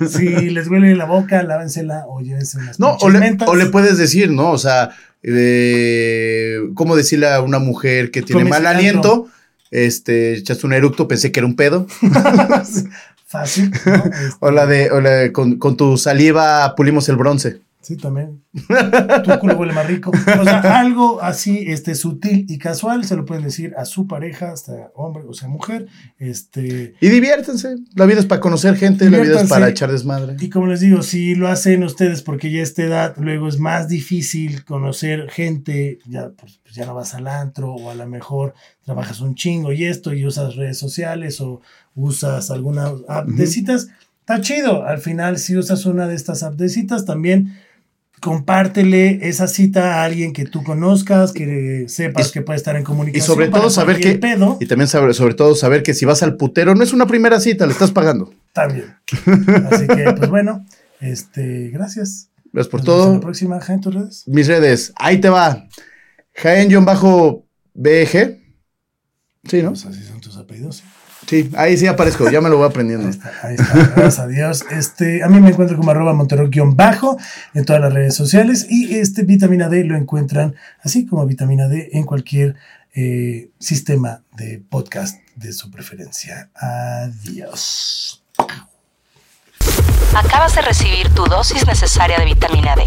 [0.08, 3.98] Si les huele la boca, lávensela o llévense unas no, o le, o le puedes
[3.98, 4.50] decir, ¿no?
[4.50, 4.90] O sea,
[5.22, 9.28] eh, ¿cómo decirle a una mujer que tiene mal aliento?
[9.70, 11.86] Este, echaste un eructo, pensé que era un pedo.
[13.32, 13.72] Fácil.
[13.86, 13.94] ¿no?
[13.94, 17.60] Este, O la de, o la de con, con tu saliva pulimos el bronce.
[17.82, 18.42] Sí, también.
[19.24, 20.12] Tu culo huele más rico.
[20.40, 24.52] O sea, algo así, este, sutil y casual, se lo pueden decir a su pareja,
[24.52, 25.88] hasta hombre o sea mujer.
[26.18, 27.74] Este, Y diviértanse.
[27.96, 30.36] La vida es para conocer gente, la vida es para echar desmadre.
[30.38, 33.58] y como les digo, si lo hacen ustedes porque ya a esta edad, luego es
[33.58, 38.06] más difícil conocer gente, ya, pues, pues ya no vas al antro, o a lo
[38.06, 41.60] mejor trabajas un chingo y esto, y usas redes sociales, o
[41.96, 43.52] usas alguna app de Ujú.
[43.52, 43.88] citas,
[44.20, 44.84] está chido.
[44.86, 47.58] Al final, si usas una de estas app de citas, también
[48.22, 52.84] compártele esa cita a alguien que tú conozcas, que sepas Y- que puede estar en
[52.84, 53.26] comunicación.
[53.26, 56.36] sobre para todo saber que- pedo, Y también sobre todo saber que si vas al
[56.36, 58.32] putero no es una primera cita, le estás pagando.
[58.54, 58.94] también.
[59.70, 60.64] Así que, pues bueno,
[61.00, 62.28] este, gracias.
[62.52, 63.14] Gracias por Nos vemos todo.
[63.14, 64.24] La próxima, Jaén, tus redes.
[64.26, 65.66] Mis redes, ahí te va.
[66.34, 68.38] Jaén-BG.
[69.44, 69.70] Sí, ¿no?
[69.70, 70.76] Pues así son tus apellidos.
[70.76, 70.82] Sí,
[71.56, 73.08] ahí sí aparezco, ya me lo voy Ahí aprendiendo.
[73.08, 73.74] está, ahí está.
[73.96, 74.64] Gracias a Dios.
[74.70, 77.16] Este, a mí me encuentro como arroba montero-bajo
[77.54, 81.90] en todas las redes sociales y este vitamina D lo encuentran así como vitamina D
[81.92, 82.56] en cualquier
[82.94, 86.50] eh, sistema de podcast de su preferencia.
[86.54, 88.21] Adiós.
[90.14, 92.84] Acabas de recibir tu dosis necesaria de vitamina D.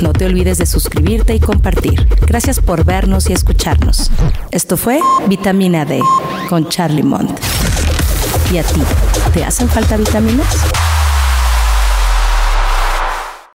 [0.00, 2.08] No te olvides de suscribirte y compartir.
[2.26, 4.10] Gracias por vernos y escucharnos.
[4.50, 6.00] Esto fue Vitamina D
[6.48, 7.38] con Charlie Mont.
[8.50, 8.82] ¿Y a ti?
[9.34, 10.46] ¿Te hacen falta vitaminas?